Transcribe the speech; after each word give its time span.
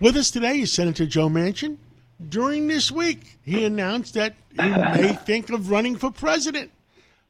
With 0.00 0.16
us 0.16 0.30
today 0.30 0.60
is 0.60 0.72
Senator 0.72 1.04
Joe 1.04 1.28
Manchin. 1.28 1.76
During 2.30 2.68
this 2.68 2.90
week, 2.90 3.38
he 3.42 3.66
announced 3.66 4.14
that 4.14 4.34
he 4.58 4.70
may 4.70 5.12
think 5.26 5.50
of 5.50 5.70
running 5.70 5.94
for 5.94 6.10
president. 6.10 6.70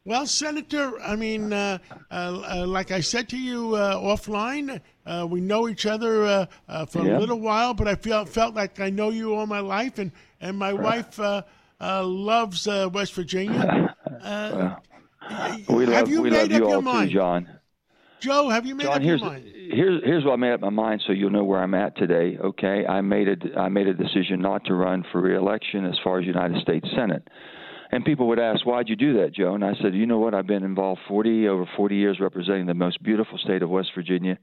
Well, 0.04 0.24
Senator, 0.24 1.00
I 1.00 1.16
mean, 1.16 1.52
uh, 1.52 1.78
uh, 2.12 2.14
uh, 2.14 2.66
like 2.68 2.92
I 2.92 3.00
said 3.00 3.28
to 3.30 3.36
you 3.36 3.74
uh, 3.74 3.96
offline, 3.96 4.80
uh, 5.04 5.26
we 5.28 5.40
know 5.40 5.68
each 5.68 5.84
other 5.84 6.48
uh, 6.68 6.86
for 6.86 7.04
yeah. 7.04 7.18
a 7.18 7.20
little 7.20 7.40
while, 7.40 7.74
but 7.74 7.88
I 7.88 7.96
felt 7.96 8.28
felt 8.28 8.54
like 8.54 8.78
I 8.78 8.88
know 8.88 9.10
you 9.10 9.34
all 9.34 9.48
my 9.48 9.60
life, 9.60 9.98
and 9.98 10.12
and 10.40 10.56
my 10.56 10.72
wife 10.72 11.18
loves 11.80 12.68
West 12.68 13.14
Virginia. 13.14 13.96
we 15.68 15.86
love, 15.86 16.08
you 16.08 16.22
we 16.22 16.30
love 16.30 16.52
you 16.52 16.72
all 16.72 16.82
too, 16.82 17.08
John. 17.08 17.48
Joe, 18.20 18.48
have 18.48 18.66
you 18.66 18.74
made 18.74 18.84
John, 18.84 18.96
up 18.96 19.02
here's, 19.02 19.20
your 19.20 19.30
mind? 19.30 19.44
Here's 19.54 20.04
here's 20.04 20.24
what 20.24 20.32
I 20.32 20.36
made 20.36 20.52
up 20.52 20.60
my 20.60 20.70
mind, 20.70 21.02
so 21.06 21.12
you'll 21.12 21.30
know 21.30 21.44
where 21.44 21.62
I'm 21.62 21.74
at 21.74 21.96
today. 21.96 22.38
Okay, 22.38 22.86
I 22.86 23.00
made 23.00 23.28
a 23.28 23.58
I 23.58 23.68
made 23.68 23.86
a 23.86 23.94
decision 23.94 24.40
not 24.40 24.64
to 24.66 24.74
run 24.74 25.04
for 25.10 25.20
reelection 25.20 25.84
as 25.86 25.98
far 26.04 26.20
as 26.20 26.26
United 26.26 26.60
States 26.62 26.86
Senate. 26.94 27.26
And 27.92 28.04
people 28.04 28.28
would 28.28 28.38
ask, 28.38 28.64
why'd 28.64 28.88
you 28.88 28.94
do 28.94 29.20
that, 29.20 29.34
Joe? 29.34 29.54
And 29.54 29.64
I 29.64 29.72
said, 29.82 29.94
you 29.94 30.06
know 30.06 30.20
what? 30.20 30.32
I've 30.32 30.46
been 30.46 30.62
involved 30.62 31.00
40 31.08 31.48
over 31.48 31.68
40 31.76 31.96
years 31.96 32.18
representing 32.20 32.66
the 32.66 32.74
most 32.74 33.02
beautiful 33.02 33.36
state 33.38 33.62
of 33.62 33.70
West 33.70 33.90
Virginia, 33.96 34.38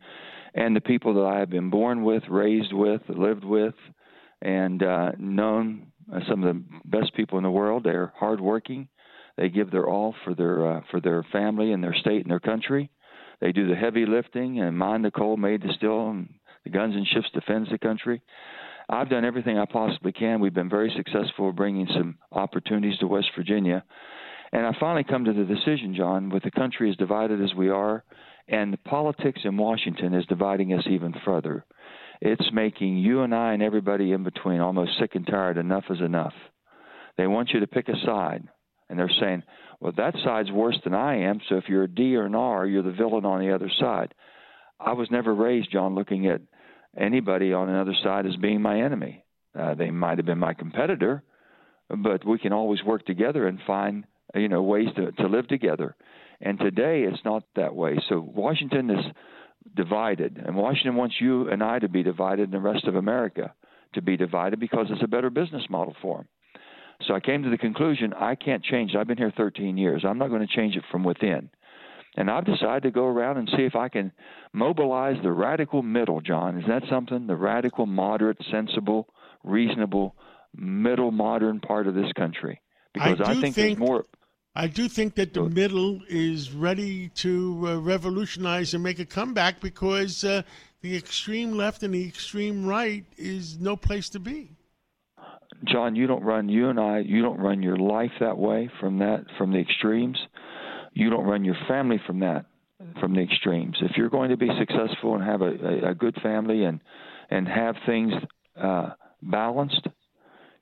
and 0.54 0.76
the 0.76 0.82
people 0.82 1.14
that 1.14 1.24
I 1.24 1.40
have 1.40 1.50
been 1.50 1.70
born 1.70 2.04
with, 2.04 2.24
raised 2.30 2.74
with, 2.74 3.02
lived 3.08 3.46
with, 3.46 3.76
and 4.42 4.84
uh, 4.84 5.12
known 5.18 5.88
as 6.14 6.24
some 6.30 6.44
of 6.44 6.54
the 6.54 6.62
best 6.86 7.14
people 7.16 7.38
in 7.38 7.44
the 7.44 7.52
world. 7.52 7.84
They're 7.86 8.12
hardworking. 8.18 8.90
They 9.38 9.50
give 9.50 9.72
their 9.72 9.88
all 9.88 10.16
for 10.26 10.34
their 10.34 10.78
uh, 10.78 10.82
for 10.92 11.00
their 11.00 11.24
family 11.32 11.72
and 11.72 11.84
their 11.84 11.96
state 11.96 12.24
and 12.24 12.32
their 12.32 12.40
country. 12.40 12.90
They 13.40 13.52
do 13.52 13.68
the 13.68 13.76
heavy 13.76 14.06
lifting 14.06 14.60
and 14.60 14.78
mine 14.78 15.04
the 15.04 15.12
coal, 15.12 15.38
made 15.38 15.62
the 15.62 15.74
steel, 15.78 16.10
and 16.10 16.34
the 16.64 16.70
guns 16.70 16.96
and 16.96 17.08
ships 17.08 17.30
defends 17.34 17.70
the 17.70 17.78
country. 17.78 18.22
I've 18.90 19.10
done 19.10 19.26
everything 19.26 19.58
I 19.58 19.66
possibly 19.66 20.12
can. 20.12 20.40
We've 20.40 20.54
been 20.54 20.70
very 20.70 20.94
successful 20.96 21.52
bringing 21.52 21.88
some 21.94 22.18
opportunities 22.32 22.98
to 23.00 23.08
West 23.08 23.28
Virginia. 23.36 23.84
And 24.54 24.66
I 24.66 24.72
finally 24.80 25.04
come 25.04 25.26
to 25.26 25.34
the 25.34 25.44
decision, 25.44 25.94
John, 25.96 26.30
with 26.30 26.44
the 26.44 26.52
country 26.52 26.90
as 26.90 26.96
divided 26.96 27.44
as 27.44 27.54
we 27.54 27.70
are, 27.70 28.04
and 28.48 28.82
politics 28.86 29.42
in 29.44 29.58
Washington 29.58 30.14
is 30.14 30.26
dividing 30.28 30.74
us 30.74 30.86
even 30.90 31.14
further. 31.26 31.66
It's 32.22 32.50
making 32.54 32.98
you 32.98 33.24
and 33.24 33.36
I 33.36 33.54
and 33.54 33.62
everybody 33.62 34.14
in 34.14 34.24
between 34.24 34.62
almost 34.62 34.98
sick 35.00 35.16
and 35.16 35.28
tired. 35.28 35.58
Enough 35.58 35.84
is 35.90 36.00
enough. 36.00 36.34
They 37.18 37.28
want 37.28 37.50
you 37.50 37.60
to 37.60 37.68
pick 37.68 37.90
a 37.90 38.06
side, 38.06 38.48
and 38.90 38.98
they're 38.98 39.12
saying, 39.20 39.44
well, 39.80 39.94
that 39.98 40.16
side's 40.24 40.52
worse 40.52 40.78
than 40.84 40.94
I 40.94 41.22
am, 41.30 41.40
so 41.48 41.56
if 41.56 41.66
you're 41.68 41.84
a 41.84 41.88
D 41.88 42.16
or 42.16 42.26
an 42.26 42.36
R, 42.36 42.66
you're 42.66 42.84
the 42.84 42.92
villain 42.92 43.26
on 43.26 43.40
the 43.40 43.54
other 43.54 43.72
side. 43.80 44.14
I 44.80 44.94
was 44.94 45.10
never 45.12 45.34
raised, 45.34 45.72
John, 45.72 45.96
looking 45.96 46.28
at 46.28 46.42
anybody 46.98 47.54
on 47.54 47.70
another 47.70 47.96
side 48.04 48.26
as 48.26 48.36
being 48.38 48.62
my 48.62 48.82
enemy. 48.82 49.24
Uh, 49.58 49.74
they 49.76 49.92
might 49.92 50.18
have 50.18 50.26
been 50.26 50.38
my 50.38 50.54
competitor, 50.54 51.24
but 51.90 52.26
we 52.26 52.38
can 52.38 52.54
always 52.54 52.84
work 52.84 53.06
together 53.06 53.48
and 53.48 53.60
find 53.66 54.06
you 54.36 54.48
know 54.48 54.62
ways 54.62 54.88
to, 54.96 55.12
to 55.14 55.28
live 55.28 55.48
together. 55.48 55.96
And 56.42 56.60
today 56.60 57.04
it's 57.04 57.24
not 57.26 57.44
that 57.56 57.76
way. 57.76 57.98
So 58.10 58.20
Washington 58.20 58.90
is 58.92 59.06
divided, 59.76 60.42
and 60.44 60.56
Washington 60.56 60.96
wants 60.96 61.16
you 61.20 61.50
and 61.50 61.64
I 61.64 61.80
to 61.80 61.90
be 61.90 62.04
divided, 62.04 62.44
and 62.44 62.54
the 62.54 62.60
rest 62.60 62.86
of 62.86 62.96
America 62.96 63.54
to 63.94 64.02
be 64.02 64.18
divided 64.18 64.60
because 64.60 64.88
it's 64.90 65.04
a 65.04 65.08
better 65.08 65.30
business 65.30 65.64
model 65.70 65.96
for 66.02 66.18
them. 66.18 66.28
So 67.06 67.14
I 67.14 67.20
came 67.20 67.44
to 67.44 67.50
the 67.50 67.58
conclusion 67.58 68.14
I 68.14 68.36
can't 68.36 68.64
change 68.64 68.92
it. 68.94 68.98
I've 68.98 69.08
been 69.08 69.18
here 69.18 69.34
13 69.36 69.78
years. 69.78 70.04
I'm 70.08 70.18
not 70.18 70.30
going 70.30 70.46
to 70.46 70.56
change 70.56 70.76
it 70.76 70.84
from 70.92 71.04
within. 71.04 71.50
And 72.16 72.32
I've 72.32 72.46
decided 72.46 72.84
to 72.84 72.92
go 72.92 73.06
around 73.06 73.38
and 73.38 73.48
see 73.56 73.64
if 73.64 73.76
I 73.76 73.90
can 73.90 74.12
mobilize 74.52 75.18
the 75.22 75.32
radical 75.32 75.84
middle, 75.84 76.20
John. 76.20 76.58
Is 76.58 76.66
that 76.68 76.82
something? 76.90 77.28
The 77.28 77.36
radical, 77.36 77.86
moderate, 77.86 78.38
sensible, 78.52 79.08
reasonable, 79.44 80.16
middle 80.56 81.12
modern 81.12 81.60
part 81.60 81.86
of 81.86 81.94
this 81.94 82.12
country. 82.14 82.60
Because 82.94 83.22
I, 83.22 83.32
I 83.32 83.34
think, 83.36 83.56
think, 83.56 83.56
there's 83.56 83.78
more. 83.78 84.06
I 84.56 84.66
do 84.66 84.90
think 84.90 85.14
that 85.16 85.36
the 85.36 85.44
middle 85.44 86.02
is 86.10 86.52
ready 86.52 87.10
to 87.10 87.68
uh, 87.68 87.80
revolutionize 87.80 88.74
and 88.74 88.82
make 88.82 88.98
a 88.98 89.06
comeback 89.06 89.60
because 89.60 90.24
uh, 90.24 90.42
the 90.82 90.98
extreme 90.98 91.52
left 91.52 91.84
and 91.84 91.94
the 91.94 92.08
extreme 92.08 92.66
right 92.66 93.06
is 93.18 93.60
no 93.60 93.76
place 93.76 94.10
to 94.10 94.20
be. 94.20 94.57
John, 95.66 95.96
you 95.96 96.08
don't 96.08 96.24
run 96.24 96.50
you 96.50 96.70
and 96.70 96.80
I. 96.80 97.00
You 97.00 97.22
don't 97.22 97.40
run 97.40 97.64
your 97.64 97.78
life 97.78 98.12
that 98.20 98.38
way 98.38 98.70
from 98.80 99.00
that 99.00 99.26
from 99.38 99.52
the 99.52 99.60
extremes 99.60 100.18
you 100.98 101.12
don't 101.12 101.26
run 101.26 101.46
your 101.46 101.58
family 101.68 102.02
from 102.08 102.20
that 102.22 102.46
from 103.00 103.14
the 103.14 103.22
extremes. 103.22 103.78
If 103.82 103.98
you're 103.98 104.10
going 104.10 104.32
to 104.32 104.38
be 104.38 104.50
successful 104.58 105.16
and 105.16 105.24
have 105.24 105.42
a, 105.42 105.46
a, 105.46 105.92
a 105.92 105.94
good 105.94 106.16
family 106.24 106.64
and 106.64 106.80
and 107.30 107.48
have 107.48 107.76
things 107.86 108.14
uh, 108.62 108.92
balanced, 109.22 109.88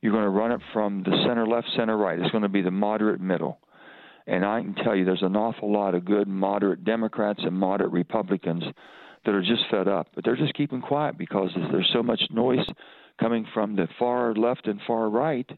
you're 0.01 0.11
going 0.11 0.23
to 0.25 0.29
run 0.29 0.51
it 0.51 0.59
from 0.73 1.03
the 1.03 1.11
center 1.25 1.47
left, 1.47 1.67
center 1.78 1.95
right. 1.95 2.19
It's 2.19 2.31
going 2.31 2.44
to 2.44 2.50
be 2.50 2.61
the 2.61 2.72
moderate 2.72 3.22
middle. 3.22 3.59
And 4.28 4.44
I 4.44 4.61
can 4.61 4.73
tell 4.75 4.95
you, 4.95 5.05
there's 5.05 5.22
an 5.22 5.35
awful 5.35 5.72
lot 5.72 5.94
of 5.94 6.03
good 6.03 6.28
moderate 6.28 6.84
Democrats 6.84 7.39
and 7.44 7.53
moderate 7.53 7.91
Republicans 7.91 8.63
that 9.23 9.35
are 9.35 9.41
just 9.41 9.63
fed 9.69 9.88
up, 9.88 10.07
but 10.16 10.25
they're 10.25 10.35
just 10.35 10.55
keeping 10.55 10.81
quiet 10.81 11.17
because 11.17 11.50
there's 11.72 11.89
so 11.94 12.01
much 12.01 12.22
noise 12.31 12.66
coming 13.19 13.45
from 13.53 13.75
the 13.75 13.87
far 13.97 14.33
left 14.33 14.67
and 14.67 14.79
far 14.85 15.09
right. 15.09 15.49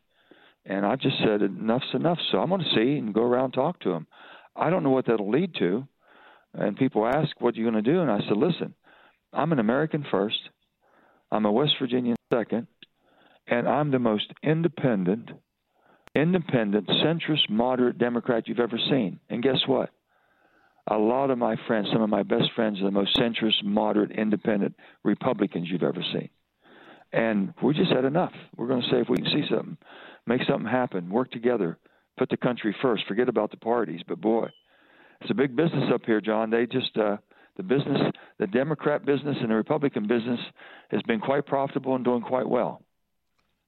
And 0.66 0.86
I 0.86 0.96
just 0.96 1.18
said 1.20 1.42
enough's 1.42 1.94
enough. 1.94 2.20
So 2.32 2.40
I'm 2.40 2.50
going 2.50 2.62
to 2.62 2.76
see 2.76 2.98
and 2.98 3.14
go 3.14 3.24
around 3.24 3.52
talk 3.52 3.80
to 3.82 3.90
them. 3.90 4.08
I 4.56 4.70
don't 4.70 4.84
know 4.84 4.90
what 4.90 5.06
that'll 5.08 5.30
lead 5.30 5.56
to. 5.60 5.88
And 6.54 6.76
people 6.76 7.06
ask, 7.06 7.30
what 7.40 7.54
are 7.54 7.58
you 7.58 7.70
going 7.70 7.84
to 7.84 7.92
do? 7.92 8.02
And 8.02 8.10
I 8.12 8.20
said, 8.20 8.38
listen, 8.38 8.74
I'm 9.34 9.52
an 9.52 9.60
American 9.60 10.06
first, 10.10 10.40
I'm 11.32 11.46
a 11.46 11.52
West 11.52 11.74
Virginian 11.80 12.16
second, 12.34 12.68
and 13.46 13.68
I'm 13.68 13.92
the 13.92 14.00
most 14.00 14.32
independent, 14.42 15.30
independent, 16.16 16.88
centrist, 16.88 17.50
moderate 17.50 17.98
Democrat 17.98 18.48
you've 18.48 18.60
ever 18.60 18.80
seen. 18.90 19.20
And 19.30 19.44
guess 19.44 19.60
what? 19.68 19.90
A 20.90 20.98
lot 20.98 21.30
of 21.30 21.38
my 21.38 21.58
friends, 21.68 21.90
some 21.92 22.02
of 22.02 22.10
my 22.10 22.24
best 22.24 22.52
friends, 22.56 22.80
are 22.80 22.86
the 22.86 22.92
most 22.92 23.16
centrist, 23.18 23.64
moderate, 23.64 24.12
independent 24.12 24.76
Republicans 25.04 25.68
you've 25.70 25.84
ever 25.84 26.04
seen. 26.14 26.30
And 27.14 27.54
we 27.64 27.74
just 27.74 27.92
had 27.92 28.06
enough. 28.06 28.34
We're 28.56 28.68
going 28.68 28.82
to 28.82 28.90
say 28.90 28.98
if 28.98 29.10
we 29.10 29.18
can 29.18 29.28
see 29.28 29.44
something, 29.50 29.78
make 30.26 30.42
something 30.48 30.70
happen, 30.70 31.10
work 31.10 31.32
together, 31.32 31.78
put 32.18 32.30
the 32.30 32.38
country 32.38 32.76
first. 32.82 33.06
Forget 33.08 33.30
about 33.30 33.52
the 33.52 33.58
parties. 33.58 34.02
But 34.08 34.20
boy, 34.20 34.50
it's 35.22 35.32
a 35.32 35.36
big 35.36 35.56
business 35.56 35.90
up 35.94 36.02
here, 36.06 36.22
John. 36.22 36.50
They 36.50 36.66
just 36.66 36.96
uh, 36.98 37.18
the 37.56 37.64
business, 37.64 38.02
the 38.40 38.48
Democrat 38.48 39.06
business 39.06 39.38
and 39.42 39.50
the 39.50 39.56
Republican 39.56 40.08
business 40.08 40.40
has 40.92 41.02
been 41.04 41.20
quite 41.20 41.46
profitable 41.46 41.96
and 41.96 42.06
doing 42.06 42.22
quite 42.22 42.48
well. 42.48 42.82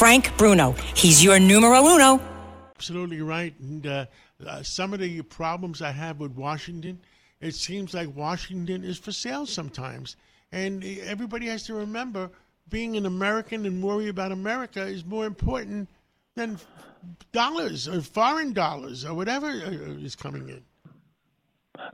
Frank 0.00 0.34
Bruno. 0.38 0.72
He's 0.96 1.22
your 1.22 1.38
numero 1.38 1.86
uno. 1.86 2.18
Absolutely 2.74 3.20
right. 3.20 3.52
And 3.60 3.86
uh, 3.86 4.06
uh, 4.46 4.62
some 4.62 4.94
of 4.94 5.00
the 5.00 5.20
problems 5.20 5.82
I 5.82 5.90
have 5.90 6.20
with 6.20 6.32
Washington, 6.32 6.98
it 7.42 7.54
seems 7.54 7.92
like 7.92 8.16
Washington 8.16 8.82
is 8.82 8.96
for 8.96 9.12
sale 9.12 9.44
sometimes. 9.44 10.16
And 10.52 10.82
everybody 11.02 11.48
has 11.48 11.64
to 11.64 11.74
remember 11.74 12.30
being 12.70 12.96
an 12.96 13.04
American 13.04 13.66
and 13.66 13.82
worry 13.82 14.08
about 14.08 14.32
America 14.32 14.80
is 14.86 15.04
more 15.04 15.26
important 15.26 15.86
than 16.34 16.58
dollars 17.32 17.86
or 17.86 18.00
foreign 18.00 18.54
dollars 18.54 19.04
or 19.04 19.12
whatever 19.12 19.48
uh, 19.48 20.02
is 20.02 20.16
coming 20.16 20.48
in. 20.48 20.62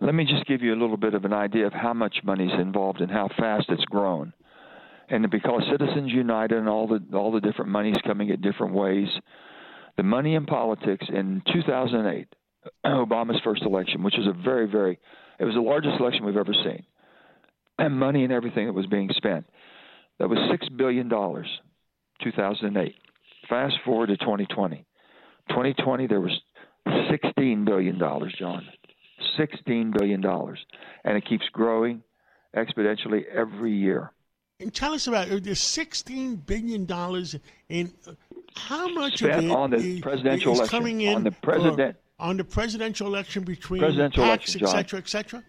Let 0.00 0.14
me 0.14 0.24
just 0.24 0.46
give 0.46 0.62
you 0.62 0.72
a 0.72 0.78
little 0.80 0.96
bit 0.96 1.14
of 1.14 1.24
an 1.24 1.32
idea 1.32 1.66
of 1.66 1.72
how 1.72 1.92
much 1.92 2.18
money 2.22 2.44
is 2.44 2.60
involved 2.60 3.00
and 3.00 3.10
how 3.10 3.30
fast 3.36 3.66
it's 3.68 3.84
grown 3.86 4.32
and 5.08 5.30
because 5.30 5.62
Citizens 5.70 6.12
United 6.12 6.58
and 6.58 6.68
all 6.68 6.88
the 6.88 7.16
all 7.16 7.32
the 7.32 7.40
different 7.40 7.70
monies 7.70 7.96
coming 8.04 8.28
in 8.28 8.40
different 8.40 8.74
ways, 8.74 9.08
the 9.96 10.02
money 10.02 10.34
in 10.34 10.46
politics 10.46 11.06
in 11.08 11.42
2008, 11.52 12.28
Obama's 12.86 13.40
first 13.44 13.62
election, 13.62 14.02
which 14.02 14.14
was 14.18 14.26
a 14.26 14.42
very 14.42 14.66
very, 14.66 14.98
it 15.38 15.44
was 15.44 15.54
the 15.54 15.60
largest 15.60 16.00
election 16.00 16.24
we've 16.24 16.36
ever 16.36 16.54
seen, 16.64 16.84
and 17.78 17.98
money 17.98 18.24
and 18.24 18.32
everything 18.32 18.66
that 18.66 18.72
was 18.72 18.86
being 18.86 19.10
spent, 19.16 19.46
that 20.18 20.28
was 20.28 20.38
six 20.50 20.68
billion 20.70 21.08
dollars, 21.08 21.48
2008. 22.24 22.94
Fast 23.48 23.76
forward 23.84 24.08
to 24.08 24.16
2020, 24.16 24.84
2020 25.50 26.06
there 26.08 26.20
was 26.20 26.32
16 27.10 27.64
billion 27.64 27.96
dollars, 27.96 28.34
John, 28.36 28.66
16 29.38 29.92
billion 29.96 30.20
dollars, 30.20 30.58
and 31.04 31.16
it 31.16 31.24
keeps 31.28 31.44
growing 31.52 32.02
exponentially 32.56 33.24
every 33.32 33.72
year 33.72 34.10
And 34.58 34.72
tell 34.74 34.94
us 34.94 35.06
about 35.06 35.28
it. 35.28 35.44
There's 35.44 35.60
16 35.60 36.36
billion 36.36 36.86
dollars 36.86 37.36
in 37.68 37.92
uh, 38.06 38.12
how 38.56 38.88
much 38.88 39.18
Spent 39.18 39.34
of 39.34 39.44
it 39.44 39.50
on 39.50 39.70
the 39.70 39.76
is, 39.76 40.00
presidential 40.00 40.52
is 40.54 40.58
election, 40.60 40.78
coming 40.78 41.00
in 41.02 41.14
on 41.16 41.24
the 41.24 41.30
for- 41.30 41.40
president- 41.42 41.96
on 42.18 42.36
the 42.38 42.44
presidential 42.44 43.06
election 43.06 43.44
between 43.44 43.80
Presidential 43.80 44.22
PACs, 44.24 44.28
election, 44.56 44.62
et 44.64 44.68
cetera, 44.70 44.98
et 44.98 45.08
cetera? 45.08 45.44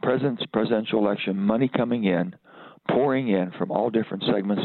president's 0.00 0.44
presidential 0.52 1.00
election, 1.04 1.36
money 1.36 1.68
coming 1.68 2.04
in, 2.04 2.34
pouring 2.88 3.28
in 3.28 3.50
from 3.58 3.72
all 3.72 3.90
different 3.90 4.22
segments, 4.32 4.62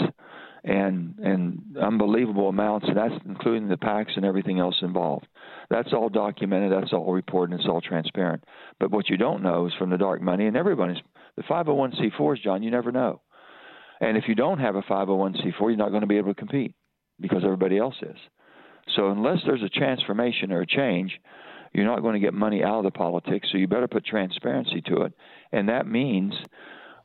and 0.63 1.18
and 1.18 1.75
unbelievable 1.81 2.48
amounts, 2.50 2.88
and 2.88 2.96
that's 2.96 3.16
including 3.25 3.68
the 3.68 3.75
PACs 3.75 4.16
and 4.16 4.24
everything 4.24 4.60
else 4.60 4.75
involved. 4.84 5.25
That's 5.72 5.92
all 5.92 6.10
documented. 6.10 6.72
That's 6.72 6.94
all 6.94 7.12
reported. 7.12 7.54
and 7.54 7.60
It's 7.60 7.68
all 7.68 7.81
transparent. 7.81 8.44
But 8.80 8.92
what 8.92 9.10
you 9.10 9.18
don't 9.18 9.42
know 9.42 9.66
is 9.66 9.74
from 9.80 9.89
the 9.89 9.98
dark 9.98 10.22
money, 10.22 10.46
and 10.46 10.56
everybody's 10.56 11.01
the 11.36 11.44
501c4s, 11.44 12.42
John. 12.42 12.64
You 12.64 12.72
never 12.72 12.92
know. 12.92 13.22
And 14.00 14.18
if 14.18 14.26
you 14.28 14.36
don't 14.36 14.60
have 14.60 14.76
a 14.76 14.82
501c4, 14.82 15.60
you're 15.60 15.76
not 15.76 15.90
going 15.90 16.02
to 16.02 16.08
be 16.08 16.18
able 16.18 16.34
to 16.34 16.40
compete 16.40 16.76
because 17.20 17.44
everybody 17.44 17.78
else 17.78 17.96
is. 18.02 18.18
So 18.96 19.10
unless 19.10 19.40
there's 19.46 19.64
a 19.64 19.70
transformation 19.70 20.52
or 20.52 20.62
a 20.62 20.68
change, 20.68 21.20
you're 21.74 21.86
not 21.86 22.02
going 22.02 22.14
to 22.14 22.20
get 22.20 22.34
money 22.34 22.64
out 22.64 22.80
of 22.80 22.84
the 22.84 22.92
politics. 22.92 23.48
So 23.52 23.58
you 23.58 23.68
better 23.68 23.88
put 23.88 24.06
transparency 24.06 24.82
to 24.88 25.04
it, 25.04 25.14
and 25.52 25.70
that 25.70 25.88
means 25.88 26.34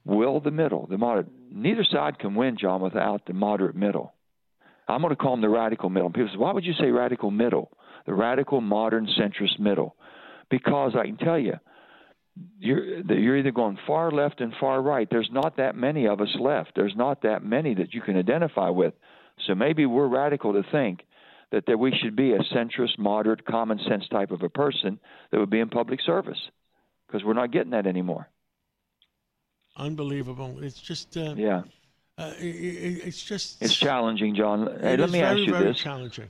will 0.04 0.40
the 0.40 0.50
middle, 0.50 0.86
the 0.86 0.98
moderate. 0.98 1.28
Neither 1.50 1.84
side 1.84 2.18
can 2.18 2.34
win, 2.34 2.56
John, 2.58 2.80
without 2.80 3.26
the 3.26 3.32
moderate 3.32 3.76
middle. 3.76 4.12
I'm 4.88 5.02
going 5.02 5.10
to 5.10 5.16
call 5.16 5.32
them 5.32 5.42
the 5.42 5.48
radical 5.48 5.90
middle. 5.90 6.10
People 6.10 6.30
say, 6.32 6.38
why 6.38 6.52
would 6.52 6.64
you 6.64 6.72
say 6.80 6.90
radical 6.90 7.30
middle? 7.30 7.70
The 8.06 8.14
radical 8.14 8.60
modern 8.60 9.06
centrist 9.06 9.58
middle, 9.58 9.96
because 10.50 10.96
I 10.98 11.04
can 11.04 11.18
tell 11.18 11.38
you, 11.38 11.54
you're 12.60 13.00
you're 13.12 13.36
either 13.36 13.50
going 13.50 13.78
far 13.86 14.10
left 14.10 14.40
and 14.40 14.52
far 14.60 14.80
right. 14.82 15.08
There's 15.10 15.30
not 15.32 15.56
that 15.56 15.76
many 15.76 16.06
of 16.06 16.20
us 16.20 16.34
left. 16.40 16.72
There's 16.74 16.96
not 16.96 17.22
that 17.22 17.44
many 17.44 17.74
that 17.74 17.94
you 17.94 18.00
can 18.00 18.16
identify 18.16 18.68
with. 18.70 18.94
So 19.46 19.54
maybe 19.54 19.86
we're 19.86 20.08
radical 20.08 20.52
to 20.52 20.62
think 20.70 21.00
that 21.52 21.64
there 21.66 21.78
we 21.78 21.92
should 22.02 22.16
be 22.16 22.32
a 22.32 22.40
centrist, 22.54 22.98
moderate, 22.98 23.44
common 23.44 23.78
sense 23.88 24.06
type 24.08 24.30
of 24.30 24.42
a 24.42 24.48
person 24.48 24.98
that 25.30 25.38
would 25.40 25.50
be 25.50 25.60
in 25.60 25.68
public 25.68 26.00
service, 26.02 26.38
because 27.06 27.24
we're 27.24 27.32
not 27.34 27.52
getting 27.52 27.70
that 27.70 27.86
anymore. 27.86 28.28
Unbelievable. 29.76 30.58
It's 30.60 30.80
just, 30.80 31.16
uh, 31.16 31.34
Yeah, 31.36 31.62
uh, 32.18 32.32
i- 32.38 32.42
i- 32.42 33.00
it's 33.06 33.24
just. 33.24 33.62
it's 33.62 33.76
challenging, 33.76 34.34
John. 34.34 34.66
Hey, 34.80 34.94
it 34.94 35.00
let 35.00 35.08
is 35.08 35.12
me 35.12 35.20
very, 35.20 35.40
ask 35.40 35.46
you 35.46 35.52
very 35.52 35.64
this: 35.66 35.78
challenging. 35.78 36.28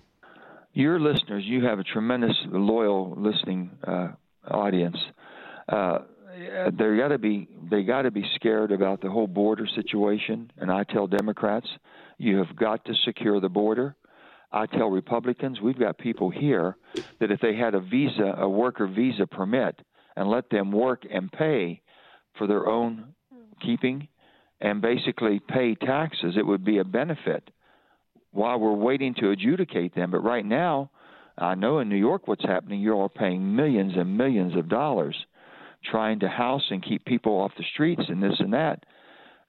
your 0.74 1.00
listeners, 1.00 1.44
you 1.46 1.64
have 1.64 1.78
a 1.78 1.84
tremendous 1.84 2.36
loyal 2.50 3.14
listening 3.16 3.70
uh, 3.84 4.08
audience. 4.50 4.98
Uh, 5.68 5.98
they 6.38 6.96
got 6.96 7.08
to 7.08 7.18
be 7.18 7.48
they 7.70 7.82
got 7.82 8.02
to 8.02 8.10
be 8.10 8.24
scared 8.36 8.72
about 8.72 9.00
the 9.00 9.10
whole 9.10 9.26
border 9.26 9.66
situation. 9.74 10.50
And 10.56 10.70
I 10.70 10.84
tell 10.84 11.06
Democrats, 11.06 11.66
you 12.16 12.38
have 12.38 12.54
got 12.56 12.84
to 12.84 12.94
secure 13.04 13.40
the 13.40 13.48
border. 13.48 13.96
I 14.50 14.66
tell 14.66 14.88
Republicans, 14.88 15.60
we've 15.60 15.78
got 15.78 15.98
people 15.98 16.30
here 16.30 16.76
that 17.20 17.30
if 17.30 17.40
they 17.40 17.54
had 17.54 17.74
a 17.74 17.80
visa, 17.80 18.34
a 18.38 18.48
worker 18.48 18.86
visa 18.86 19.26
permit, 19.26 19.78
and 20.16 20.28
let 20.28 20.48
them 20.48 20.72
work 20.72 21.02
and 21.10 21.30
pay 21.30 21.82
for 22.38 22.46
their 22.46 22.66
own 22.66 23.14
keeping 23.60 24.08
and 24.60 24.80
basically 24.80 25.40
pay 25.48 25.74
taxes, 25.74 26.34
it 26.36 26.46
would 26.46 26.64
be 26.64 26.78
a 26.78 26.84
benefit 26.84 27.50
while 28.32 28.58
we're 28.58 28.72
waiting 28.72 29.14
to 29.14 29.30
adjudicate 29.30 29.94
them. 29.94 30.10
But 30.10 30.20
right 30.20 30.44
now, 30.44 30.90
I 31.36 31.54
know 31.54 31.78
in 31.80 31.88
New 31.88 31.96
York 31.96 32.26
what's 32.26 32.44
happening. 32.44 32.80
You're 32.80 32.94
all 32.94 33.08
paying 33.08 33.54
millions 33.54 33.92
and 33.96 34.16
millions 34.16 34.56
of 34.56 34.68
dollars 34.68 35.14
trying 35.84 36.20
to 36.20 36.28
house 36.28 36.64
and 36.70 36.82
keep 36.82 37.04
people 37.04 37.32
off 37.32 37.52
the 37.56 37.64
streets 37.72 38.02
and 38.08 38.22
this 38.22 38.36
and 38.38 38.52
that. 38.52 38.84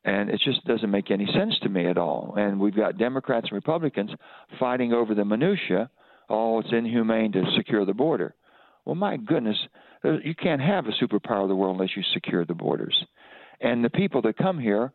And 0.06 0.30
it 0.30 0.40
just 0.44 0.64
doesn't 0.66 0.92
make 0.92 1.12
any 1.12 1.26
sense 1.34 1.58
to 1.64 1.70
me 1.70 1.88
at 1.88 1.98
all. 1.98 2.34
And 2.38 2.60
we've 2.60 2.76
got 2.76 2.98
Democrats 2.98 3.48
and 3.50 3.56
Republicans 3.56 4.12
fighting 4.60 4.94
over 4.94 5.14
the 5.14 5.26
minutia. 5.26 5.90
Oh, 6.30 6.60
it's 6.60 6.70
inhumane 6.72 7.32
to 7.34 7.44
secure 7.58 7.86
the 7.86 7.94
border. 7.94 8.34
Well, 8.86 8.96
my 8.96 9.18
goodness, 9.18 9.58
uh, 10.06 10.20
you 10.24 10.36
can't 10.36 10.62
have 10.62 10.86
a 10.86 11.04
superpower 11.04 11.44
of 11.44 11.50
the 11.50 11.56
world 11.56 11.76
unless 11.76 11.96
you 11.96 12.04
secure 12.14 12.46
the 12.46 12.54
borders. 12.54 12.96
And 13.62 13.84
the 13.84 13.90
people 13.90 14.22
that 14.22 14.38
come 14.38 14.58
here, 14.58 14.94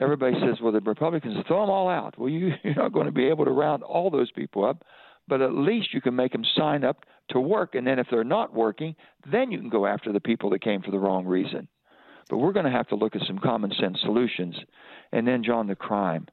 everybody 0.00 0.36
says, 0.40 0.60
well, 0.62 0.72
the 0.72 0.80
Republicans 0.80 1.36
throw 1.48 1.62
them 1.62 1.70
all 1.70 1.88
out. 1.88 2.18
Well, 2.18 2.28
you, 2.28 2.52
you're 2.62 2.74
not 2.74 2.92
going 2.92 3.06
to 3.06 3.12
be 3.12 3.26
able 3.26 3.44
to 3.44 3.50
round 3.50 3.82
all 3.82 4.10
those 4.10 4.30
people 4.30 4.64
up, 4.64 4.84
but 5.26 5.40
at 5.40 5.52
least 5.52 5.92
you 5.92 6.00
can 6.00 6.14
make 6.14 6.32
them 6.32 6.44
sign 6.56 6.84
up 6.84 7.04
to 7.30 7.40
work. 7.40 7.74
And 7.74 7.86
then 7.86 7.98
if 7.98 8.06
they're 8.10 8.24
not 8.24 8.54
working, 8.54 8.94
then 9.30 9.50
you 9.50 9.58
can 9.58 9.68
go 9.70 9.86
after 9.86 10.12
the 10.12 10.20
people 10.20 10.50
that 10.50 10.62
came 10.62 10.82
for 10.82 10.90
the 10.90 10.98
wrong 10.98 11.24
reason. 11.26 11.68
But 12.30 12.38
we're 12.38 12.52
going 12.52 12.66
to 12.66 12.72
have 12.72 12.88
to 12.88 12.94
look 12.96 13.14
at 13.16 13.22
some 13.26 13.38
common 13.38 13.72
sense 13.80 13.98
solutions. 14.02 14.56
And 15.12 15.26
then, 15.26 15.44
John, 15.44 15.66
the 15.66 15.76
crime. 15.76 16.26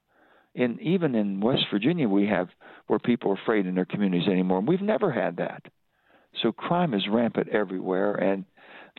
And 0.55 0.79
even 0.81 1.15
in 1.15 1.39
West 1.39 1.65
Virginia, 1.71 2.07
we 2.09 2.27
have 2.27 2.49
where 2.87 2.99
people 2.99 3.31
are 3.31 3.35
afraid 3.41 3.65
in 3.65 3.75
their 3.75 3.85
communities 3.85 4.27
anymore. 4.27 4.59
And 4.59 4.67
we've 4.67 4.81
never 4.81 5.11
had 5.11 5.37
that. 5.37 5.63
So 6.41 6.51
crime 6.53 6.93
is 6.93 7.07
rampant 7.09 7.49
everywhere, 7.49 8.13
and 8.15 8.45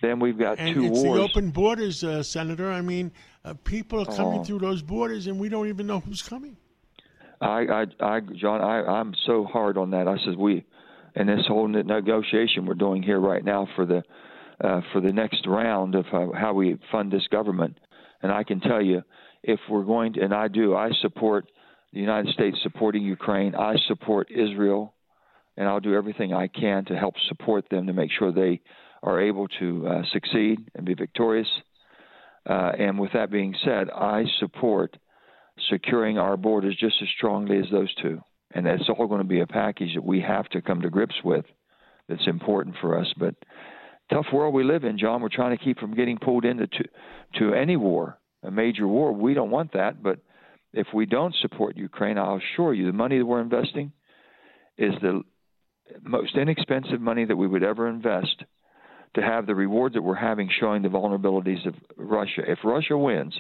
then 0.02 0.20
we've 0.20 0.38
got 0.38 0.58
And 0.58 0.74
two 0.74 0.84
it's 0.84 1.02
wars. 1.02 1.18
the 1.18 1.22
open 1.24 1.50
borders, 1.50 2.04
uh, 2.04 2.22
Senator. 2.22 2.70
I 2.70 2.82
mean, 2.82 3.10
uh, 3.42 3.54
people 3.64 4.00
are 4.02 4.04
coming 4.16 4.40
Oh. 4.40 4.44
through 4.44 4.58
those 4.58 4.82
borders, 4.82 5.26
and 5.26 5.40
we 5.40 5.48
don't 5.48 5.66
even 5.68 5.86
know 5.86 6.00
who's 6.00 6.20
coming. 6.20 6.56
I, 7.40 7.66
I, 7.66 7.86
I, 8.00 8.20
John, 8.20 8.60
I, 8.60 8.82
I'm 8.84 9.14
so 9.26 9.44
hard 9.44 9.78
on 9.78 9.90
that. 9.90 10.06
I 10.08 10.18
says 10.18 10.36
we, 10.36 10.64
and 11.14 11.28
this 11.28 11.46
whole 11.46 11.68
negotiation 11.68 12.66
we're 12.66 12.74
doing 12.74 13.02
here 13.02 13.20
right 13.20 13.44
now 13.44 13.68
for 13.76 13.86
the, 13.86 14.02
uh, 14.62 14.80
for 14.92 15.00
the 15.00 15.12
next 15.12 15.46
round 15.46 15.94
of 15.94 16.06
how, 16.06 16.32
how 16.32 16.52
we 16.52 16.78
fund 16.90 17.12
this 17.12 17.26
government, 17.30 17.78
and 18.22 18.32
I 18.32 18.44
can 18.44 18.60
tell 18.60 18.80
you, 18.80 19.02
if 19.42 19.58
we're 19.68 19.84
going 19.84 20.14
to, 20.14 20.20
and 20.20 20.32
I 20.32 20.48
do, 20.48 20.76
I 20.76 20.90
support 21.00 21.46
the 21.92 22.00
United 22.00 22.32
States 22.32 22.56
supporting 22.62 23.02
Ukraine. 23.02 23.54
I 23.54 23.76
support 23.88 24.30
Israel, 24.30 24.94
and 25.56 25.68
I'll 25.68 25.80
do 25.80 25.94
everything 25.94 26.32
I 26.32 26.46
can 26.46 26.84
to 26.86 26.96
help 26.96 27.14
support 27.28 27.68
them 27.68 27.86
to 27.86 27.92
make 27.92 28.10
sure 28.18 28.32
they 28.32 28.60
are 29.02 29.20
able 29.20 29.48
to 29.58 29.86
uh, 29.86 30.02
succeed 30.12 30.58
and 30.74 30.86
be 30.86 30.94
victorious. 30.94 31.48
Uh, 32.48 32.72
and 32.78 32.98
with 32.98 33.12
that 33.12 33.30
being 33.30 33.54
said, 33.64 33.90
I 33.90 34.24
support 34.38 34.96
securing 35.70 36.18
our 36.18 36.36
borders 36.36 36.76
just 36.78 36.96
as 37.02 37.08
strongly 37.16 37.58
as 37.58 37.66
those 37.70 37.92
two. 37.96 38.20
And 38.54 38.66
that's 38.66 38.88
all 38.88 39.06
going 39.06 39.22
to 39.22 39.26
be 39.26 39.40
a 39.40 39.46
package 39.46 39.94
that 39.94 40.04
we 40.04 40.20
have 40.20 40.48
to 40.50 40.62
come 40.62 40.82
to 40.82 40.90
grips 40.90 41.14
with 41.24 41.44
that's 42.08 42.26
important 42.26 42.76
for 42.80 42.98
us. 42.98 43.06
But 43.16 43.34
tough 44.10 44.26
world 44.32 44.54
we 44.54 44.64
live 44.64 44.84
in, 44.84 44.98
John. 44.98 45.22
We're 45.22 45.28
trying 45.30 45.56
to 45.56 45.64
keep 45.64 45.78
from 45.78 45.94
getting 45.94 46.18
pulled 46.18 46.44
into 46.44 46.66
to, 46.66 46.84
to 47.38 47.54
any 47.54 47.76
war, 47.76 48.18
a 48.42 48.50
major 48.50 48.86
war. 48.86 49.12
We 49.12 49.34
don't 49.34 49.50
want 49.50 49.72
that. 49.72 50.02
But 50.02 50.18
if 50.72 50.88
we 50.92 51.06
don't 51.06 51.34
support 51.40 51.76
Ukraine, 51.76 52.18
I'll 52.18 52.40
assure 52.54 52.74
you 52.74 52.86
the 52.86 52.92
money 52.92 53.18
that 53.18 53.26
we're 53.26 53.40
investing 53.40 53.92
is 54.76 54.92
the 55.00 55.22
most 56.02 56.36
inexpensive 56.36 57.00
money 57.00 57.24
that 57.24 57.36
we 57.36 57.46
would 57.46 57.62
ever 57.62 57.88
invest 57.88 58.44
to 59.14 59.20
have 59.22 59.46
the 59.46 59.54
reward 59.54 59.92
that 59.92 60.02
we're 60.02 60.14
having 60.14 60.48
showing 60.60 60.82
the 60.82 60.88
vulnerabilities 60.88 61.66
of 61.66 61.74
Russia. 61.96 62.42
If 62.46 62.58
Russia 62.64 62.96
wins 62.96 63.34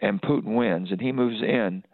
and 0.00 0.20
Putin 0.20 0.56
wins 0.56 0.90
and 0.90 1.00
he 1.00 1.12
moves 1.12 1.40
in 1.40 1.84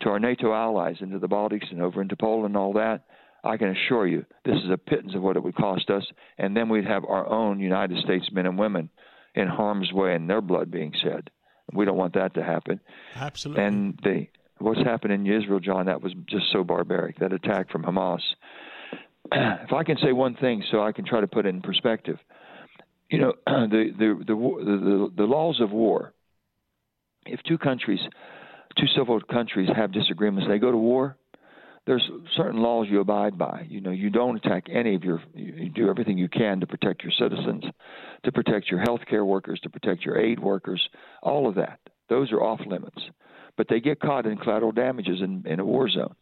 to 0.00 0.08
our 0.08 0.18
NATO 0.18 0.52
allies 0.52 0.96
into 1.00 1.18
the 1.18 1.28
Baltics 1.28 1.70
and 1.70 1.80
over 1.80 2.02
into 2.02 2.16
Poland 2.16 2.46
and 2.46 2.56
all 2.56 2.72
that, 2.74 3.04
I 3.44 3.56
can 3.56 3.68
assure 3.68 4.06
you 4.06 4.24
this 4.44 4.56
is 4.56 4.70
a 4.70 4.78
pittance 4.78 5.14
of 5.14 5.22
what 5.22 5.36
it 5.36 5.42
would 5.42 5.56
cost 5.56 5.90
us. 5.90 6.04
And 6.38 6.56
then 6.56 6.68
we'd 6.68 6.86
have 6.86 7.04
our 7.04 7.28
own 7.28 7.60
United 7.60 7.98
States 8.04 8.28
men 8.32 8.46
and 8.46 8.58
women 8.58 8.90
in 9.34 9.48
harm's 9.48 9.92
way 9.92 10.14
and 10.14 10.28
their 10.28 10.40
blood 10.40 10.70
being 10.70 10.92
shed. 11.02 11.30
We 11.72 11.84
don't 11.84 11.96
want 11.96 12.14
that 12.14 12.34
to 12.34 12.42
happen. 12.42 12.80
Absolutely. 13.14 13.64
And 13.64 14.00
the 14.02 14.26
what's 14.58 14.82
happened 14.82 15.12
in 15.12 15.26
Israel, 15.26 15.60
John, 15.60 15.86
that 15.86 16.02
was 16.02 16.12
just 16.26 16.46
so 16.52 16.62
barbaric. 16.62 17.18
That 17.18 17.32
attack 17.32 17.70
from 17.70 17.82
Hamas. 17.82 18.20
if 19.32 19.72
I 19.72 19.82
can 19.82 19.96
say 20.02 20.12
one 20.12 20.36
thing, 20.36 20.62
so 20.70 20.82
I 20.82 20.92
can 20.92 21.04
try 21.04 21.20
to 21.20 21.26
put 21.26 21.46
it 21.46 21.48
in 21.48 21.62
perspective, 21.62 22.18
you 23.10 23.18
know, 23.18 23.32
the 23.46 23.92
the 23.98 24.24
the 24.26 24.34
the, 24.34 24.34
the, 24.34 25.12
the 25.16 25.24
laws 25.24 25.60
of 25.60 25.70
war. 25.70 26.12
If 27.24 27.40
two 27.44 27.58
countries, 27.58 28.00
two 28.78 28.86
civil 28.96 29.20
countries 29.20 29.68
have 29.74 29.92
disagreements, 29.92 30.48
they 30.48 30.58
go 30.58 30.70
to 30.70 30.76
war. 30.76 31.16
There's 31.84 32.08
certain 32.36 32.62
laws 32.62 32.86
you 32.88 33.00
abide 33.00 33.36
by. 33.36 33.66
You 33.68 33.80
know, 33.80 33.90
you 33.90 34.08
don't 34.08 34.36
attack 34.36 34.66
any 34.70 34.94
of 34.94 35.02
your. 35.02 35.20
You 35.34 35.68
do 35.68 35.90
everything 35.90 36.16
you 36.16 36.28
can 36.28 36.60
to 36.60 36.66
protect 36.66 37.02
your 37.02 37.12
citizens, 37.18 37.64
to 38.24 38.32
protect 38.32 38.70
your 38.70 38.84
healthcare 38.84 39.26
workers, 39.26 39.58
to 39.64 39.70
protect 39.70 40.04
your 40.04 40.16
aid 40.16 40.38
workers. 40.38 40.80
All 41.22 41.48
of 41.48 41.56
that. 41.56 41.80
Those 42.08 42.30
are 42.30 42.42
off 42.42 42.60
limits. 42.66 42.98
But 43.56 43.66
they 43.68 43.80
get 43.80 44.00
caught 44.00 44.26
in 44.26 44.38
collateral 44.38 44.72
damages 44.72 45.20
in, 45.20 45.44
in 45.46 45.58
a 45.58 45.64
war 45.64 45.90
zone. 45.90 46.14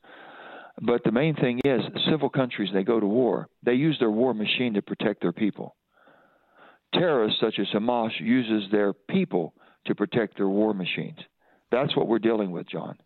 But 0.80 1.04
the 1.04 1.12
main 1.12 1.34
thing 1.34 1.60
is, 1.64 1.80
civil 2.10 2.30
countries 2.30 2.70
they 2.72 2.82
go 2.82 2.98
to 2.98 3.06
war. 3.06 3.48
They 3.62 3.74
use 3.74 3.98
their 3.98 4.10
war 4.10 4.32
machine 4.32 4.74
to 4.74 4.82
protect 4.82 5.20
their 5.20 5.32
people. 5.32 5.76
Terrorists 6.94 7.40
such 7.40 7.58
as 7.58 7.66
Hamas 7.74 8.10
uses 8.18 8.70
their 8.70 8.92
people 8.92 9.54
to 9.86 9.94
protect 9.94 10.36
their 10.36 10.48
war 10.48 10.72
machines. 10.72 11.18
That's 11.70 11.96
what 11.96 12.08
we're 12.08 12.18
dealing 12.18 12.50
with, 12.50 12.68
John. 12.68 12.96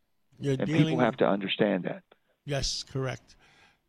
You're 0.40 0.54
And 0.54 0.66
people 0.66 0.98
have 0.98 1.16
to 1.18 1.26
understand 1.26 1.84
that. 1.84 2.02
Yes, 2.44 2.82
correct. 2.82 3.36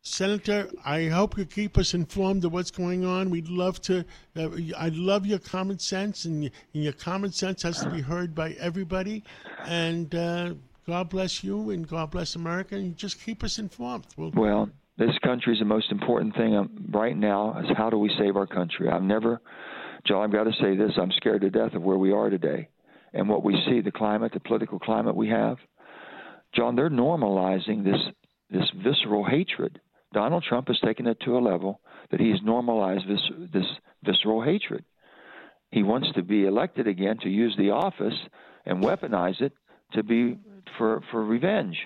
Senator, 0.02 0.70
I 0.84 1.06
hope 1.06 1.36
you 1.36 1.44
keep 1.44 1.76
us 1.76 1.92
informed 1.92 2.44
of 2.44 2.52
what's 2.52 2.70
going 2.70 3.04
on. 3.04 3.28
We'd 3.28 3.48
love 3.48 3.80
to. 3.82 4.04
Uh, 4.36 4.50
I 4.78 4.90
love 4.90 5.26
your 5.26 5.40
common 5.40 5.80
sense, 5.80 6.26
and, 6.26 6.44
and, 6.74 6.84
your 6.84 6.92
common 6.92 7.32
sense 7.32 7.62
has 7.62 7.80
to 7.80 7.90
be 7.90 8.00
heard 8.00 8.32
by 8.32 8.52
everybody. 8.52 9.24
And 9.64 10.14
uh, 10.14 10.54
God 10.86 11.10
bless 11.10 11.42
you, 11.42 11.70
and 11.70 11.88
God 11.88 12.12
bless 12.12 12.36
America. 12.36 12.76
And 12.76 12.96
just 12.96 13.20
keep 13.20 13.42
us 13.42 13.58
informed. 13.58 14.06
We'll, 14.16 14.30
well, 14.36 14.70
this 14.96 15.18
country 15.24 15.54
is 15.54 15.58
the 15.58 15.64
most 15.64 15.90
important 15.90 16.36
thing 16.36 16.54
um, 16.54 16.70
right 16.90 17.16
now. 17.16 17.58
Is 17.58 17.66
how 17.76 17.90
do 17.90 17.98
we 17.98 18.10
save 18.16 18.36
our 18.36 18.46
country? 18.46 18.88
I've 18.88 19.02
never, 19.02 19.40
John. 20.06 20.22
I've 20.22 20.32
got 20.32 20.44
to 20.44 20.52
say 20.62 20.76
this. 20.76 20.92
I'm 20.96 21.10
scared 21.16 21.40
to 21.40 21.50
death 21.50 21.74
of 21.74 21.82
where 21.82 21.98
we 21.98 22.12
are 22.12 22.30
today, 22.30 22.68
and 23.16 23.28
what 23.28 23.42
we 23.42 23.60
see, 23.66 23.80
the 23.80 23.90
climate, 23.90 24.32
the 24.32 24.40
political 24.40 24.78
climate 24.78 25.16
we 25.16 25.28
have. 25.28 25.56
John, 26.54 26.76
they're 26.76 26.90
normalizing 26.90 27.82
this 27.82 28.00
this 28.48 28.70
visceral 28.76 29.24
hatred 29.24 29.80
Donald 30.16 30.44
Trump 30.48 30.68
has 30.68 30.78
taken 30.80 31.06
it 31.06 31.20
to 31.20 31.36
a 31.36 31.40
level 31.40 31.80
that 32.10 32.20
he's 32.20 32.42
normalized 32.42 33.06
this 33.06 33.20
this 33.52 33.66
visceral 34.02 34.42
hatred. 34.42 34.84
He 35.70 35.82
wants 35.82 36.08
to 36.14 36.22
be 36.22 36.46
elected 36.46 36.86
again 36.86 37.18
to 37.22 37.28
use 37.28 37.54
the 37.58 37.70
office 37.70 38.14
and 38.64 38.82
weaponize 38.82 39.40
it 39.42 39.52
to 39.92 40.02
be 40.02 40.38
for 40.78 41.02
for 41.10 41.22
revenge. 41.22 41.76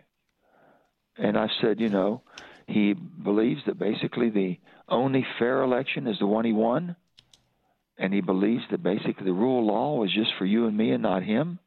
And 1.16 1.36
I've 1.36 1.50
said, 1.60 1.80
you 1.80 1.88
know, 1.88 2.22
he 2.66 2.92
believes 2.92 3.62
that 3.66 3.80
basically 3.80 4.30
the 4.30 4.58
only 4.88 5.26
fair 5.40 5.62
election 5.62 6.06
is 6.06 6.18
the 6.20 6.26
one 6.26 6.44
he 6.44 6.52
won, 6.52 6.94
and 8.00 8.14
he 8.14 8.22
believes 8.22 8.62
that 8.70 8.82
basically 8.82 9.26
the 9.26 9.32
rule 9.32 9.60
of 9.60 9.66
law 9.66 10.02
is 10.04 10.12
just 10.12 10.32
for 10.38 10.46
you 10.46 10.66
and 10.66 10.76
me 10.76 10.90
and 10.90 11.02
not 11.02 11.22
him. 11.22 11.58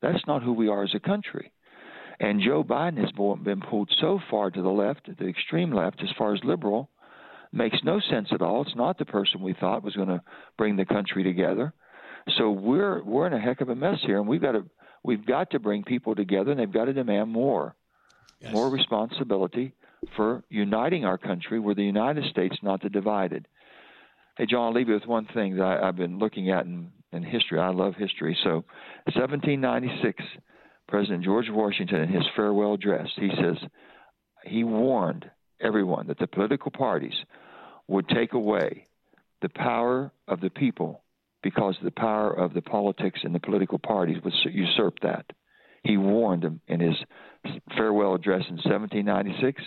That's 0.00 0.26
not 0.26 0.42
who 0.42 0.54
we 0.54 0.68
are 0.68 0.82
as 0.82 0.94
a 0.94 1.00
country. 1.00 1.52
And 2.18 2.40
Joe 2.40 2.64
Biden 2.64 2.96
has 2.96 3.12
been 3.44 3.60
pulled 3.60 3.90
so 4.00 4.18
far 4.30 4.50
to 4.50 4.62
the 4.62 4.70
left, 4.70 5.08
the 5.18 5.28
extreme 5.28 5.70
left, 5.70 6.02
as 6.02 6.08
far 6.16 6.34
as 6.34 6.40
liberal, 6.42 6.88
makes 7.52 7.76
no 7.84 8.00
sense 8.00 8.28
at 8.32 8.40
all. 8.40 8.62
It's 8.62 8.74
not 8.74 8.96
the 8.96 9.04
person 9.04 9.42
we 9.42 9.52
thought 9.52 9.84
was 9.84 9.94
going 9.94 10.08
to 10.08 10.22
bring 10.56 10.76
the 10.76 10.86
country 10.86 11.22
together. 11.22 11.74
So 12.38 12.50
we're 12.50 13.04
we're 13.04 13.26
in 13.26 13.34
a 13.34 13.40
heck 13.40 13.60
of 13.60 13.68
a 13.68 13.74
mess 13.74 13.98
here, 14.04 14.18
and 14.18 14.26
we've 14.26 14.40
got 14.40 14.52
to 14.52 14.64
we've 15.04 15.26
got 15.26 15.50
to 15.50 15.58
bring 15.58 15.84
people 15.84 16.14
together, 16.14 16.50
and 16.50 16.58
they've 16.58 16.72
got 16.72 16.86
to 16.86 16.94
demand 16.94 17.30
more, 17.30 17.76
yes. 18.40 18.52
more 18.52 18.70
responsibility 18.70 19.74
for 20.16 20.42
uniting 20.48 21.04
our 21.04 21.18
country. 21.18 21.60
We're 21.60 21.74
the 21.74 21.84
United 21.84 22.24
States, 22.30 22.56
not 22.62 22.82
the 22.82 22.88
divided. 22.88 23.46
Hey, 24.36 24.44
John, 24.44 24.64
I'll 24.64 24.74
leave 24.74 24.88
you 24.88 24.94
with 24.94 25.06
one 25.06 25.26
thing 25.32 25.56
that 25.56 25.62
I, 25.62 25.88
I've 25.88 25.96
been 25.96 26.18
looking 26.18 26.50
at 26.50 26.66
in, 26.66 26.92
in 27.10 27.22
history. 27.22 27.58
I 27.58 27.70
love 27.70 27.94
history. 27.96 28.36
So, 28.44 28.64
1796 29.06 30.22
President 30.88 31.24
George 31.24 31.46
Washington, 31.50 32.02
in 32.02 32.08
his 32.08 32.24
farewell 32.36 32.74
address, 32.74 33.08
he 33.16 33.30
says 33.30 33.56
he 34.44 34.62
warned 34.62 35.28
everyone 35.60 36.06
that 36.08 36.18
the 36.18 36.26
political 36.26 36.70
parties 36.70 37.14
would 37.88 38.08
take 38.08 38.34
away 38.34 38.86
the 39.42 39.48
power 39.48 40.12
of 40.28 40.40
the 40.40 40.50
people 40.50 41.02
because 41.42 41.76
the 41.82 41.90
power 41.90 42.30
of 42.30 42.54
the 42.54 42.62
politics 42.62 43.20
and 43.24 43.34
the 43.34 43.40
political 43.40 43.78
parties 43.78 44.18
would 44.22 44.34
usurp 44.52 44.98
that. 45.02 45.26
He 45.82 45.96
warned 45.96 46.42
them 46.42 46.60
in 46.68 46.80
his 46.80 46.96
farewell 47.76 48.14
address 48.14 48.44
in 48.48 48.56
1796, 48.56 49.62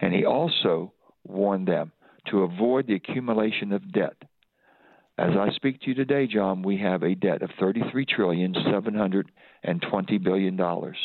and 0.00 0.12
he 0.12 0.24
also 0.24 0.92
warned 1.24 1.66
them 1.66 1.92
to 2.28 2.42
avoid 2.42 2.86
the 2.86 2.94
accumulation 2.94 3.72
of 3.72 3.92
debt. 3.92 4.16
As 5.18 5.36
I 5.36 5.50
speak 5.54 5.80
to 5.82 5.88
you 5.88 5.94
today, 5.94 6.26
John, 6.26 6.62
we 6.62 6.78
have 6.78 7.02
a 7.02 7.14
debt 7.14 7.42
of 7.42 7.50
thirty-three 7.60 8.06
trillion 8.06 8.54
seven 8.70 8.94
hundred 8.94 9.30
and 9.62 9.82
twenty 9.82 10.18
billion 10.18 10.56
dollars. 10.56 10.96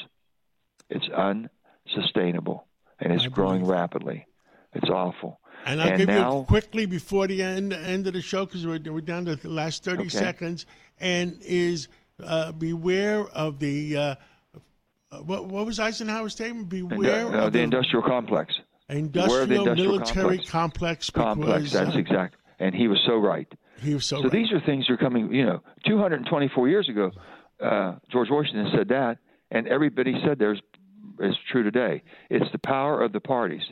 It's 0.89 1.07
unsustainable, 1.09 2.65
and 2.99 3.11
it's 3.11 3.27
growing 3.27 3.65
rapidly. 3.65 4.27
It's 4.73 4.89
awful. 4.89 5.39
And 5.65 5.81
I'll 5.81 5.89
and 5.89 5.97
give 5.97 6.07
now, 6.07 6.39
you 6.39 6.43
quickly 6.45 6.85
before 6.85 7.27
the 7.27 7.43
end 7.43 7.73
end 7.73 8.07
of 8.07 8.13
the 8.13 8.21
show 8.21 8.45
because 8.45 8.65
we're, 8.65 8.79
we're 8.79 9.01
down 9.01 9.25
to 9.25 9.35
the 9.35 9.49
last 9.49 9.83
thirty 9.83 10.03
okay. 10.03 10.09
seconds. 10.09 10.65
And 10.99 11.39
is 11.41 11.89
uh, 12.23 12.53
beware 12.53 13.25
of 13.27 13.59
the 13.59 13.97
uh, 13.97 14.15
what, 15.23 15.45
what 15.45 15.65
was 15.65 15.79
Eisenhower's 15.79 16.33
statement? 16.33 16.69
Beware 16.69 17.27
uh, 17.27 17.45
of 17.45 17.53
the, 17.53 17.59
the, 17.59 17.63
industrial 17.63 18.03
complex. 18.03 18.53
Industrial, 18.89 19.47
the 19.47 19.55
industrial 19.55 19.91
military 19.97 20.37
complex. 20.39 20.49
Complex. 20.49 21.09
Complex. 21.09 21.71
That's 21.71 21.95
uh, 21.95 21.99
exact. 21.99 22.35
And 22.59 22.73
he 22.73 22.87
was 22.87 22.99
so 23.05 23.17
right. 23.17 23.47
He 23.81 23.93
was 23.93 24.05
so. 24.05 24.17
So 24.17 24.23
right. 24.23 24.31
these 24.31 24.51
are 24.51 24.61
things 24.61 24.87
that 24.87 24.93
are 24.93 24.97
coming. 24.97 25.33
You 25.33 25.45
know, 25.45 25.63
224 25.85 26.69
years 26.69 26.89
ago, 26.89 27.11
uh, 27.63 27.95
George 28.11 28.29
Washington 28.29 28.71
said 28.75 28.87
that, 28.89 29.17
and 29.51 29.67
everybody 29.67 30.15
said 30.25 30.39
there's 30.39 30.61
is 31.19 31.35
true 31.51 31.63
today. 31.63 32.03
It's 32.29 32.49
the 32.51 32.59
power 32.59 33.01
of 33.01 33.11
the 33.11 33.19
parties. 33.19 33.63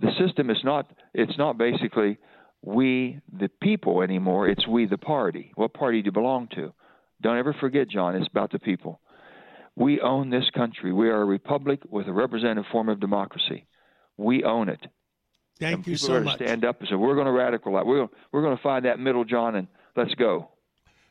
The 0.00 0.10
system 0.18 0.50
is 0.50 0.58
not. 0.64 0.90
It's 1.14 1.36
not 1.38 1.56
basically 1.56 2.18
we 2.62 3.20
the 3.32 3.48
people 3.62 4.02
anymore. 4.02 4.48
It's 4.48 4.66
we 4.66 4.86
the 4.86 4.98
party. 4.98 5.52
What 5.54 5.72
party 5.74 6.02
do 6.02 6.06
you 6.06 6.12
belong 6.12 6.48
to? 6.56 6.72
Don't 7.20 7.38
ever 7.38 7.54
forget, 7.60 7.88
John. 7.88 8.16
It's 8.16 8.28
about 8.28 8.52
the 8.52 8.58
people. 8.58 9.00
We 9.76 10.00
own 10.00 10.30
this 10.30 10.50
country. 10.54 10.92
We 10.92 11.08
are 11.08 11.22
a 11.22 11.24
republic 11.24 11.80
with 11.88 12.08
a 12.08 12.12
representative 12.12 12.64
form 12.72 12.88
of 12.88 13.00
democracy. 13.00 13.66
We 14.18 14.44
own 14.44 14.68
it. 14.68 14.80
Thank 15.58 15.78
and 15.78 15.86
you 15.86 15.96
so 15.96 16.16
are 16.16 16.20
much. 16.20 16.36
Stand 16.36 16.64
up 16.64 16.80
and 16.80 16.88
say, 16.88 16.94
"We're 16.94 17.14
going 17.14 17.26
to 17.26 17.32
radicalize. 17.32 17.86
We're 17.86 18.06
we're 18.32 18.42
going 18.42 18.56
to 18.56 18.62
find 18.62 18.84
that 18.84 18.98
middle, 18.98 19.24
John, 19.24 19.54
and 19.54 19.66
let's 19.96 20.14
go." 20.14 20.50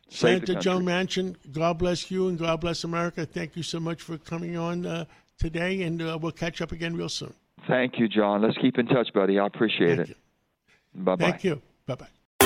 Senator 0.09 0.55
Joe 0.55 0.79
Manchin, 0.79 1.35
God 1.51 1.79
bless 1.79 2.09
you 2.09 2.29
and 2.29 2.39
God 2.39 2.61
bless 2.61 2.83
America. 2.83 3.25
Thank 3.25 3.57
you 3.57 3.63
so 3.63 3.79
much 3.79 4.01
for 4.01 4.17
coming 4.17 4.55
on 4.55 4.85
uh, 4.85 5.05
today, 5.37 5.81
and 5.83 6.01
uh, 6.01 6.17
we'll 6.21 6.31
catch 6.31 6.61
up 6.61 6.71
again 6.71 6.95
real 6.95 7.09
soon. 7.09 7.33
Thank 7.67 7.99
you, 7.99 8.07
John. 8.07 8.41
Let's 8.41 8.57
keep 8.59 8.77
in 8.77 8.87
touch, 8.87 9.13
buddy. 9.13 9.37
I 9.37 9.45
appreciate 9.45 9.97
Thank 9.97 10.09
it. 10.11 10.17
Bye 10.95 11.15
bye. 11.15 11.31
Thank 11.31 11.43
you. 11.43 11.61
Bye 11.85 11.95
bye. 11.95 12.07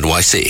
NYC. 0.00 0.48